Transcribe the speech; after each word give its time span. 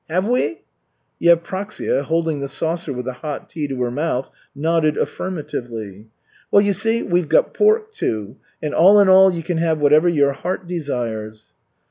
Have 0.09 0.27
we?" 0.27 0.63
Yevpraksia, 1.21 2.01
holding 2.05 2.39
the 2.39 2.47
saucer 2.47 2.91
with 2.91 3.05
the 3.05 3.13
hot 3.13 3.47
tea 3.51 3.67
to 3.67 3.79
her 3.83 3.91
mouth, 3.91 4.31
nodded 4.55 4.97
affirmatively. 4.97 6.07
"Well, 6.49 6.63
you 6.63 6.73
see, 6.73 7.03
we've 7.03 7.29
got 7.29 7.53
pork 7.53 7.91
too, 7.91 8.37
and 8.63 8.73
all 8.73 8.99
in 8.99 9.09
all 9.09 9.31
you 9.31 9.43
can 9.43 9.57
have 9.59 9.77
whatever 9.77 10.09
your 10.09 10.31
heart 10.31 10.65
desires." 10.67 11.53